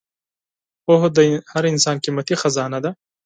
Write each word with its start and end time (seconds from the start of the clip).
پوهه 0.85 1.09
د 1.17 1.19
هر 1.51 1.63
انسان 1.71 1.95
قیمتي 2.03 2.35
خزانه 2.41 2.79
ده. 2.83 2.91